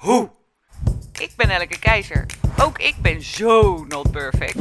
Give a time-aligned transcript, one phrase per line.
[0.00, 0.30] hoe.
[1.12, 2.26] Ik ben Elke Keizer.
[2.60, 4.58] Ook ik ben zo not perfect.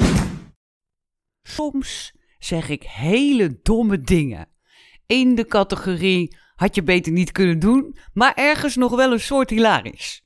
[1.42, 4.48] Soms zeg ik hele domme dingen.
[5.06, 9.50] In de categorie had je beter niet kunnen doen, maar ergens nog wel een soort
[9.50, 10.24] hilarisch.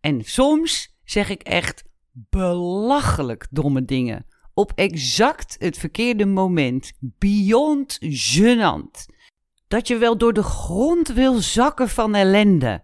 [0.00, 4.26] En soms zeg ik echt belachelijk domme dingen.
[4.54, 6.92] Op exact het verkeerde moment.
[7.00, 9.16] Beyond gênant.
[9.68, 12.82] Dat je wel door de grond wil zakken van ellende.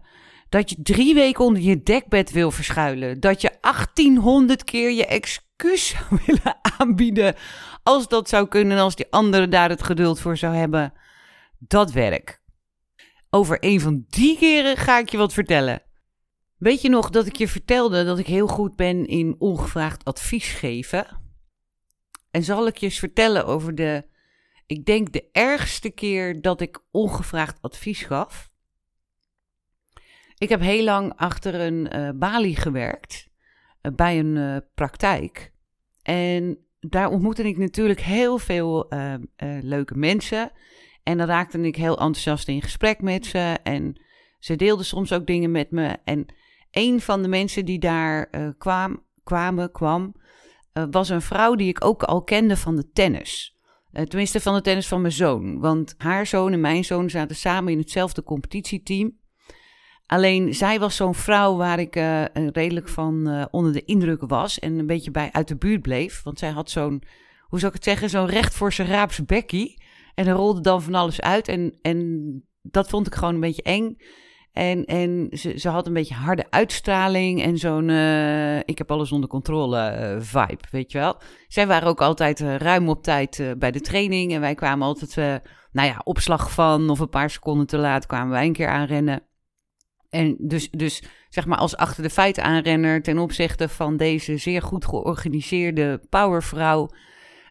[0.55, 3.19] Dat je drie weken onder je dekbed wil verschuilen.
[3.19, 7.35] Dat je 1800 keer je excuus zou willen aanbieden.
[7.83, 10.93] Als dat zou kunnen, als die andere daar het geduld voor zou hebben.
[11.59, 12.41] Dat werk.
[13.29, 15.81] Over een van die keren ga ik je wat vertellen.
[16.57, 20.47] Weet je nog dat ik je vertelde dat ik heel goed ben in ongevraagd advies
[20.47, 21.21] geven?
[22.31, 24.05] En zal ik je eens vertellen over de,
[24.65, 28.53] ik denk de ergste keer dat ik ongevraagd advies gaf?
[30.37, 33.27] Ik heb heel lang achter een uh, balie gewerkt,
[33.81, 35.51] uh, bij een uh, praktijk.
[36.01, 38.87] En daar ontmoette ik natuurlijk heel veel
[39.61, 40.51] leuke mensen.
[41.03, 43.57] En dan raakte ik heel enthousiast in gesprek met ze.
[43.63, 44.01] En
[44.39, 45.97] ze deelden soms ook dingen met me.
[46.03, 46.25] En
[46.71, 50.15] een van de mensen die daar kwam, kwamen, kwam,
[50.91, 53.57] was een vrouw die ik ook al kende van de tennis.
[53.91, 55.59] tenminste, van de tennis van mijn zoon.
[55.59, 59.17] Want haar zoon en mijn zoon zaten samen in hetzelfde competitieteam.
[60.07, 64.59] Alleen zij was zo'n vrouw waar ik uh, redelijk van uh, onder de indruk was
[64.59, 66.23] en een beetje bij uit de buurt bleef.
[66.23, 67.03] Want zij had zo'n,
[67.41, 69.83] hoe zou ik het zeggen, zo'n recht voor zijn raaps bekkie.
[70.15, 73.61] En er rolde dan van alles uit en, en dat vond ik gewoon een beetje
[73.61, 73.97] eng.
[74.51, 79.11] En, en ze, ze had een beetje harde uitstraling en zo'n uh, ik heb alles
[79.11, 81.21] onder controle vibe, weet je wel.
[81.47, 85.87] Zij waren ook altijd ruim op tijd bij de training en wij kwamen altijd, nou
[85.87, 89.24] ja, opslag van of een paar seconden te laat kwamen wij een keer aanrennen.
[90.15, 94.61] En dus, dus zeg maar als achter de feiten aanrenner ten opzichte van deze zeer
[94.61, 96.89] goed georganiseerde powervrouw,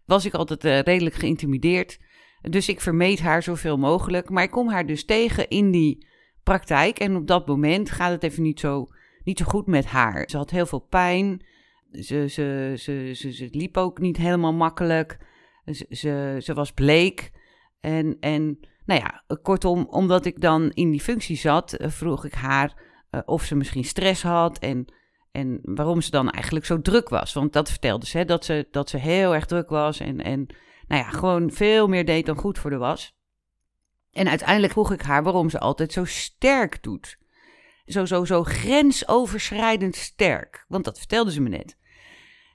[0.04, 1.98] was ik altijd uh, redelijk geïntimideerd.
[2.40, 4.30] Dus ik vermeed haar zoveel mogelijk.
[4.30, 6.06] Maar ik kom haar dus tegen in die
[6.42, 6.98] praktijk.
[6.98, 8.88] En op dat moment gaat het even niet zo,
[9.24, 10.30] niet zo goed met haar.
[10.30, 11.44] Ze had heel veel pijn.
[11.92, 15.18] Ze, ze, ze, ze, ze liep ook niet helemaal makkelijk.
[15.64, 17.30] Ze, ze, ze was bleek.
[17.80, 22.34] En, en nou ja, kortom, omdat ik dan in die functie zat, eh, vroeg ik
[22.34, 24.92] haar uh, of ze misschien stress had en,
[25.32, 27.32] en waarom ze dan eigenlijk zo druk was.
[27.32, 30.46] Want dat vertelde ze, hè, dat ze, dat ze heel erg druk was en, en
[30.86, 33.16] nou ja, gewoon veel meer deed dan goed voor de was.
[34.12, 37.18] En uiteindelijk vroeg ik haar waarom ze altijd zo sterk doet.
[37.86, 40.64] Zo, zo, zo grensoverschrijdend sterk.
[40.68, 41.76] Want dat vertelde ze me net.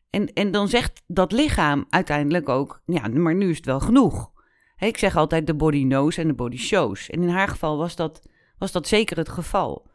[0.09, 4.31] En, en dan zegt dat lichaam uiteindelijk ook, ja, maar nu is het wel genoeg.
[4.79, 7.09] Ik zeg altijd de body knows en de body shows.
[7.09, 9.91] En in haar geval was dat, was dat zeker het geval.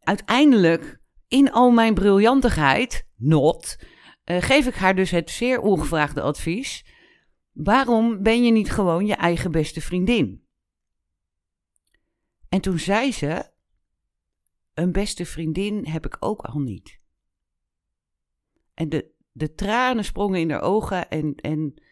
[0.00, 3.78] Uiteindelijk, in al mijn briljantigheid, not,
[4.24, 6.84] uh, geef ik haar dus het zeer ongevraagde advies.
[7.52, 10.46] Waarom ben je niet gewoon je eigen beste vriendin?
[12.48, 13.50] En toen zei ze:
[14.74, 17.00] Een beste vriendin heb ik ook al niet.
[18.74, 21.82] En de, de tranen sprongen in haar ogen en, en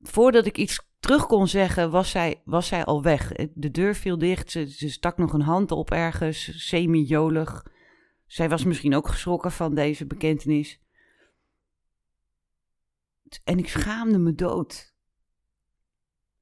[0.00, 3.32] voordat ik iets terug kon zeggen, was zij, was zij al weg.
[3.54, 7.66] De deur viel dicht, ze, ze stak nog een hand op ergens, semi-jolig.
[8.26, 10.80] Zij was misschien ook geschrokken van deze bekentenis.
[13.44, 14.94] En ik schaamde me dood.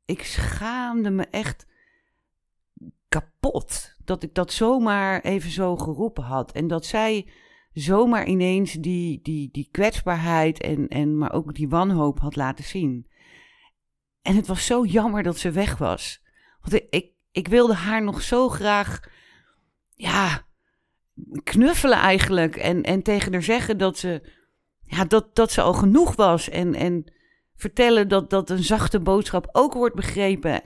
[0.04, 1.66] Ik schaamde me echt
[3.08, 6.52] kapot dat ik dat zomaar even zo geroepen had.
[6.52, 7.30] En dat zij
[7.72, 13.06] zomaar ineens die, die, die kwetsbaarheid en, en maar ook die wanhoop had laten zien.
[14.28, 16.22] En het was zo jammer dat ze weg was.
[16.60, 19.00] Want ik, ik, wilde haar nog zo graag,
[19.94, 20.46] ja,
[21.44, 22.56] knuffelen eigenlijk.
[22.56, 24.32] En, en tegen haar zeggen dat ze,
[24.84, 26.48] ja, dat, dat ze al genoeg was.
[26.48, 27.12] En, en
[27.56, 30.62] vertellen dat, dat een zachte boodschap ook wordt begrepen.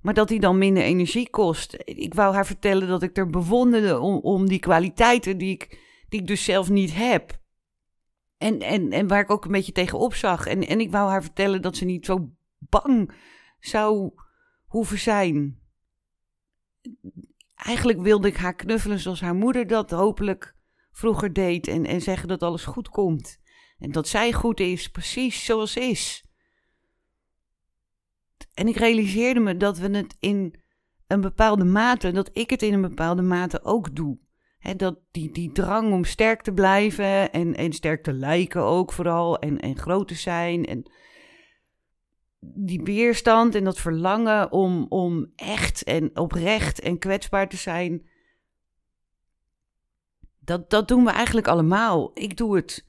[0.00, 1.76] Maar dat die dan minder energie kost.
[1.84, 5.78] Ik wou haar vertellen dat ik er bewonderde om, om die kwaliteiten die ik,
[6.08, 7.38] die ik dus zelf niet heb.
[8.38, 10.46] En, en, en waar ik ook een beetje tegen opzag.
[10.46, 13.12] En, en ik wou haar vertellen dat ze niet zo bang
[13.58, 14.12] zou
[14.66, 15.60] hoeven zijn.
[17.54, 20.56] eigenlijk wilde ik haar knuffelen zoals haar moeder dat hopelijk
[20.92, 21.68] vroeger deed.
[21.68, 23.38] En, en zeggen dat alles goed komt.
[23.78, 26.24] En dat zij goed is, precies zoals is.
[28.54, 30.60] En ik realiseerde me dat we het in
[31.06, 34.18] een bepaalde mate, dat ik het in een bepaalde mate ook doe.
[34.76, 39.38] dat die, die drang om sterk te blijven en, en sterk te lijken ook vooral
[39.38, 40.64] en, en groot te zijn.
[40.64, 40.90] En
[42.54, 48.06] die weerstand en dat verlangen om, om echt en oprecht en kwetsbaar te zijn.
[50.40, 52.10] Dat, dat doen we eigenlijk allemaal.
[52.14, 52.88] Ik doe het.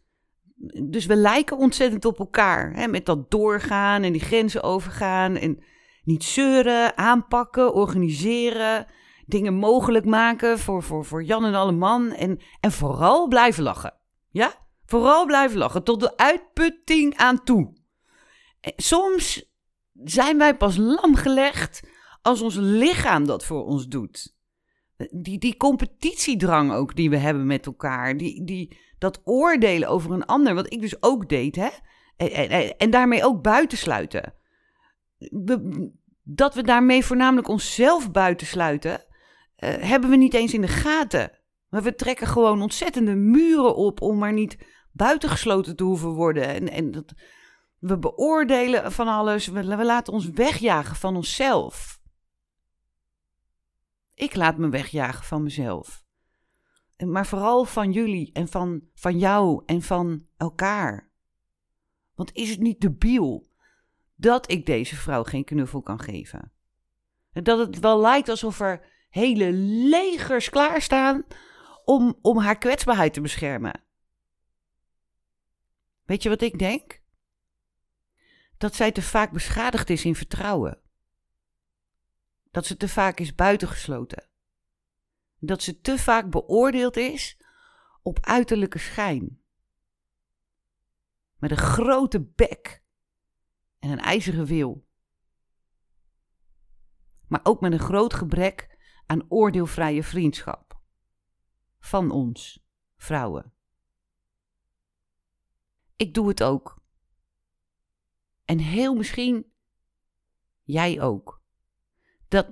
[0.90, 2.74] Dus we lijken ontzettend op elkaar.
[2.74, 5.36] Hè, met dat doorgaan en die grenzen overgaan.
[5.36, 5.64] En
[6.04, 8.88] niet zeuren, aanpakken, organiseren.
[9.26, 12.12] Dingen mogelijk maken voor, voor, voor Jan en alle man.
[12.12, 13.94] En, en vooral blijven lachen.
[14.30, 14.54] Ja?
[14.86, 15.84] Vooral blijven lachen.
[15.84, 17.74] Tot de uitputting aan toe.
[18.76, 19.47] Soms
[20.04, 21.82] zijn wij pas lam gelegd
[22.22, 24.36] als ons lichaam dat voor ons doet.
[25.12, 28.18] Die, die competitiedrang ook die we hebben met elkaar.
[28.18, 31.70] Die, die, dat oordelen over een ander, wat ik dus ook deed, hè?
[32.18, 34.34] En, en, en daarmee ook buitensluiten.
[36.24, 39.00] Dat we daarmee voornamelijk onszelf buitensluiten, uh,
[39.70, 41.32] hebben we niet eens in de gaten.
[41.70, 44.58] Maar we trekken gewoon ontzettende muren op om maar niet
[44.92, 46.48] buitengesloten te hoeven worden.
[46.48, 47.14] En, en dat,
[47.80, 49.48] we beoordelen van alles.
[49.48, 52.02] We, laten ons wegjagen van onszelf.
[54.14, 56.06] Ik laat me wegjagen van mezelf.
[56.98, 61.12] Maar vooral van jullie en van, van jou en van elkaar.
[62.16, 63.48] Want is het niet debiel
[64.16, 66.52] dat ik deze vrouw geen knuffel kan geven?
[67.32, 69.52] En dat het wel lijkt alsof er hele
[69.90, 71.26] legers klaarstaan
[71.86, 73.84] om, om haar kwetsbaarheid te beschermen.
[76.06, 77.02] Weet je wat ik denk?
[78.58, 80.82] Dat zij te vaak beschadigd is in vertrouwen.
[82.52, 84.30] Dat ze te vaak is buitengesloten.
[85.40, 87.42] Dat ze te vaak beoordeeld is
[88.02, 89.42] op uiterlijke schijn.
[91.38, 92.84] Met een grote bek
[93.80, 94.88] en een ijzeren wil.
[97.28, 100.82] Maar ook met een groot gebrek aan oordeelvrije vriendschap.
[101.80, 102.66] Van ons,
[102.98, 103.54] vrouwen.
[105.96, 106.77] Ik doe het ook.
[108.48, 109.46] En heel misschien
[110.64, 111.42] jij ook.
[112.28, 112.48] Dat,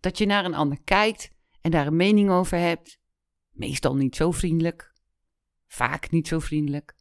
[0.00, 1.30] dat je naar een ander kijkt
[1.60, 2.98] en daar een mening over hebt.
[3.50, 4.92] Meestal niet zo vriendelijk.
[5.66, 6.94] Vaak niet zo vriendelijk.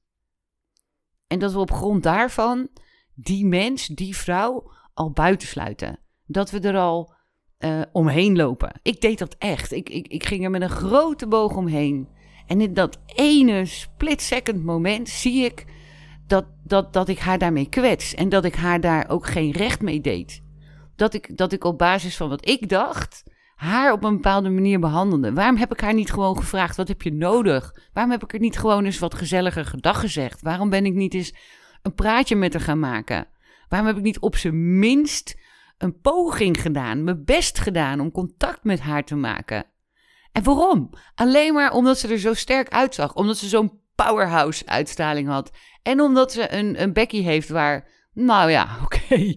[1.28, 2.70] En dat we op grond daarvan
[3.14, 6.00] die mens, die vrouw, al buitensluiten.
[6.26, 7.14] Dat we er al
[7.60, 8.80] uh, omheen lopen.
[8.82, 9.72] Ik deed dat echt.
[9.72, 12.08] Ik, ik, ik ging er met een grote boog omheen.
[12.46, 15.66] En in dat ene split-second moment zie ik
[16.30, 18.16] dat, dat, dat ik haar daarmee kwets.
[18.16, 20.42] En dat ik haar daar ook geen recht mee deed.
[20.96, 23.24] Dat ik, dat ik op basis van wat ik dacht,
[23.56, 25.34] haar op een bepaalde manier behandelde.
[25.34, 27.76] Waarom heb ik haar niet gewoon gevraagd: wat heb je nodig?
[27.94, 30.42] Waarom heb ik er niet gewoon eens wat gezelliger gedag gezegd?
[30.42, 31.34] Waarom ben ik niet eens
[31.82, 33.28] een praatje met haar gaan maken?
[33.68, 35.38] Waarom heb ik niet op zijn minst
[35.78, 39.66] een poging gedaan, mijn best gedaan om contact met haar te maken?
[40.32, 40.90] En waarom?
[41.16, 43.16] Alleen maar omdat ze er zo sterk uitzag.
[43.16, 45.52] Omdat ze zo'n powerhouse-uitstraling had.
[45.84, 49.34] En omdat ze een, een Becky heeft waar, nou ja, oké,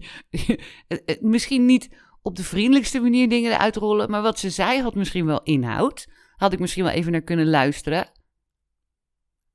[1.19, 1.89] misschien niet
[2.21, 6.07] op de vriendelijkste manier dingen eruit rollen, maar wat ze zei had misschien wel inhoud.
[6.35, 8.11] Had ik misschien wel even naar kunnen luisteren.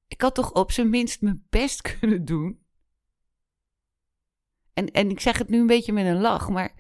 [0.09, 2.67] Ik had toch op zijn minst mijn best kunnen doen.
[4.75, 6.75] En, en ik zeg het nu een beetje met een lach, maar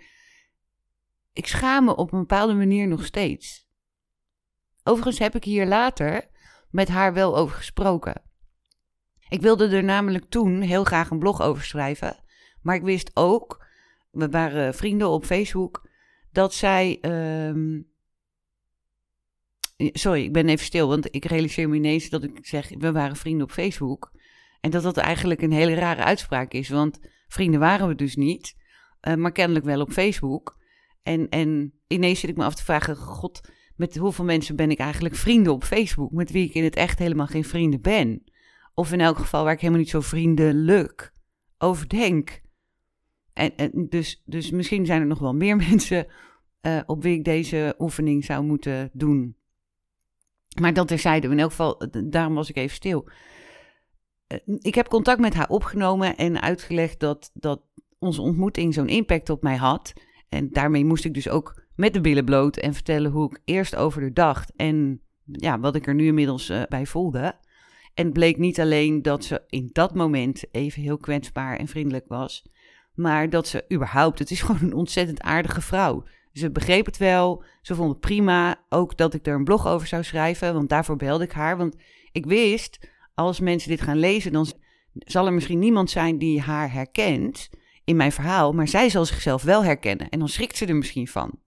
[1.32, 3.66] ik schaam me op een bepaalde manier nog steeds.
[4.82, 6.28] Overigens heb ik hier later
[6.70, 8.22] met haar wel over gesproken.
[9.28, 12.16] Ik wilde er namelijk toen heel graag een blog over schrijven.
[12.62, 13.66] Maar ik wist ook,
[14.10, 15.88] we waren vrienden op Facebook,
[16.32, 16.98] dat zij.
[17.00, 17.80] Ehm,
[19.76, 23.16] sorry, ik ben even stil, want ik realiseer me ineens dat ik zeg, we waren
[23.16, 24.12] vrienden op Facebook.
[24.60, 28.56] En dat dat eigenlijk een hele rare uitspraak is, want vrienden waren we dus niet,
[29.08, 30.58] uh, maar kennelijk wel op Facebook.
[31.02, 33.40] En, en ineens zit ik me af te vragen, god,
[33.78, 36.98] met hoeveel mensen ben ik eigenlijk vrienden op Facebook, met wie ik in het echt
[36.98, 38.22] helemaal geen vrienden ben?
[38.74, 41.12] Of in elk geval waar ik helemaal niet zo vriendelijk
[41.58, 42.40] over denk.
[43.32, 46.06] En, dus, dus misschien zijn er nog wel meer mensen
[46.62, 49.36] uh, op wie ik deze oefening zou moeten doen.
[50.60, 53.08] Maar dat terzijde, in elk geval, daarom was ik even stil.
[54.28, 57.62] Uh, ik heb contact met haar opgenomen en uitgelegd dat, dat
[57.98, 59.92] onze ontmoeting zo'n impact op mij had.
[60.28, 63.76] En daarmee moest ik dus ook met de billen bloot en vertellen hoe ik eerst
[63.76, 67.36] over de dacht en ja, wat ik er nu inmiddels uh, bij voelde.
[67.94, 72.04] En het bleek niet alleen dat ze in dat moment even heel kwetsbaar en vriendelijk
[72.08, 72.44] was,
[72.94, 76.04] maar dat ze überhaupt, het is gewoon een ontzettend aardige vrouw.
[76.32, 77.42] Ze begreep het wel.
[77.62, 78.64] Ze vond het prima.
[78.68, 80.54] Ook dat ik er een blog over zou schrijven.
[80.54, 81.56] Want daarvoor belde ik haar.
[81.56, 81.76] Want
[82.12, 84.46] ik wist, als mensen dit gaan lezen, dan
[84.92, 87.48] zal er misschien niemand zijn die haar herkent
[87.84, 88.52] in mijn verhaal.
[88.52, 90.08] Maar zij zal zichzelf wel herkennen.
[90.08, 91.38] En dan schrikt ze er misschien van.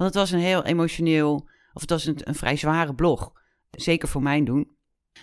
[0.00, 3.32] Want het was een heel emotioneel, of het was een, vrij zware blog.
[3.70, 4.70] Zeker voor mijn doen.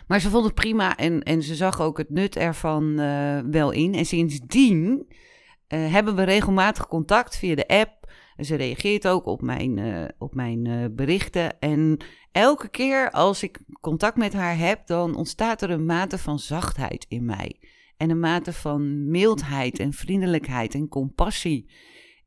[0.08, 3.72] Maar ze vond het prima en, en ze zag ook het nut ervan uh, wel
[3.72, 3.94] in.
[3.94, 8.12] En sindsdien uh, hebben we regelmatig contact via de app.
[8.38, 11.60] Ze reageert ook op mijn, uh, op mijn berichten.
[11.60, 11.98] En
[12.32, 17.06] elke keer als ik contact met haar heb, dan ontstaat er een mate van zachtheid
[17.10, 17.60] in mij.
[17.98, 21.70] En een mate van mildheid en vriendelijkheid en compassie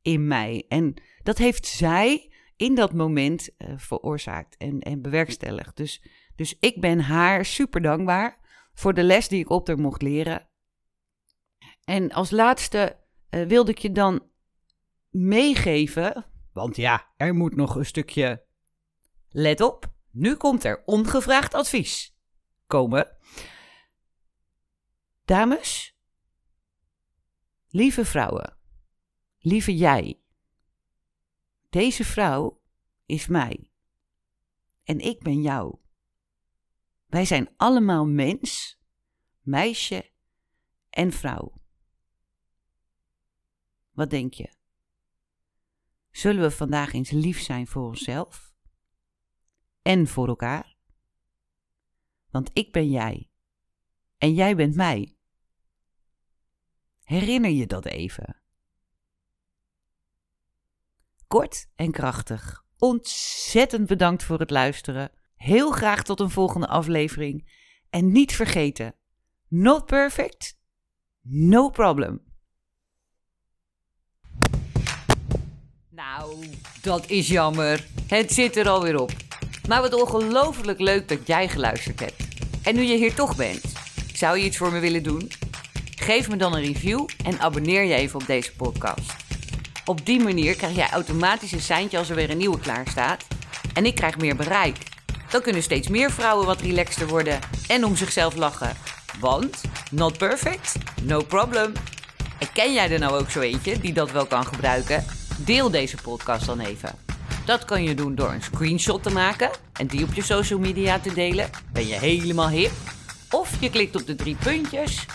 [0.02, 0.64] in mij.
[0.68, 2.29] En dat heeft zij
[2.60, 5.76] in dat moment veroorzaakt en, en bewerkstelligd.
[5.76, 6.02] Dus
[6.40, 8.38] dus ik ben haar super dankbaar
[8.74, 10.48] voor de les die ik op haar mocht leren.
[11.84, 12.96] En als laatste
[13.30, 14.30] uh, wilde ik je dan
[15.08, 18.44] meegeven, want ja, er moet nog een stukje.
[19.28, 22.16] Let op, nu komt er ongevraagd advies
[22.66, 23.16] komen.
[25.24, 25.96] Dames,
[27.68, 28.56] lieve vrouwen,
[29.38, 30.19] lieve jij,
[31.70, 32.60] deze vrouw
[33.06, 33.70] is mij
[34.82, 35.78] en ik ben jou.
[37.06, 38.80] Wij zijn allemaal mens,
[39.40, 40.10] meisje
[40.90, 41.60] en vrouw.
[43.90, 44.52] Wat denk je?
[46.10, 48.54] Zullen we vandaag eens lief zijn voor onszelf
[49.82, 50.76] en voor elkaar?
[52.30, 53.30] Want ik ben jij
[54.18, 55.16] en jij bent mij.
[57.02, 58.42] Herinner je dat even?
[61.30, 62.62] Kort en krachtig.
[62.78, 65.10] Ontzettend bedankt voor het luisteren.
[65.36, 67.48] Heel graag tot een volgende aflevering.
[67.90, 68.94] En niet vergeten:
[69.48, 70.56] not perfect,
[71.22, 72.20] no problem.
[75.90, 76.46] Nou,
[76.82, 77.86] dat is jammer.
[78.06, 79.12] Het zit er alweer op.
[79.68, 82.28] Maar wat ongelooflijk leuk dat jij geluisterd hebt.
[82.62, 83.72] En nu je hier toch bent,
[84.12, 85.30] zou je iets voor me willen doen?
[85.96, 89.19] Geef me dan een review en abonneer je even op deze podcast.
[89.90, 93.26] Op die manier krijg jij automatisch een seintje als er weer een nieuwe klaar staat.
[93.74, 94.76] En ik krijg meer bereik.
[95.30, 98.76] Dan kunnen steeds meer vrouwen wat relaxter worden en om zichzelf lachen.
[99.20, 101.72] Want, not perfect, no problem.
[102.38, 105.04] En ken jij er nou ook zo eentje die dat wel kan gebruiken?
[105.36, 106.94] Deel deze podcast dan even.
[107.44, 110.98] Dat kan je doen door een screenshot te maken en die op je social media
[110.98, 111.50] te delen.
[111.72, 112.72] Ben je helemaal hip?
[113.30, 115.06] Of je klikt op de drie puntjes,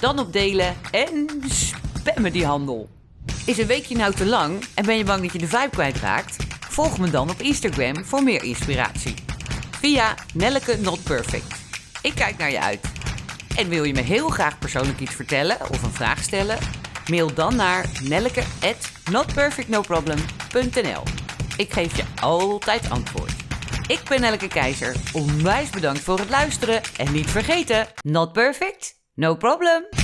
[0.00, 2.88] dan op delen en spammen die handel.
[3.46, 6.36] Is een weekje nou te lang en ben je bang dat je de vibe kwijtraakt?
[6.68, 9.14] Volg me dan op Instagram voor meer inspiratie
[9.70, 11.54] via Nelleke Not Perfect.
[12.02, 12.80] Ik kijk naar je uit.
[13.56, 16.58] En wil je me heel graag persoonlijk iets vertellen of een vraag stellen?
[17.10, 21.02] Mail dan naar nelleke@notperfectnoproblem.nl.
[21.56, 23.32] Ik geef je altijd antwoord.
[23.86, 24.96] Ik ben Nelleke Keizer.
[25.12, 30.01] Onwijs bedankt voor het luisteren en niet vergeten: not perfect, no problem.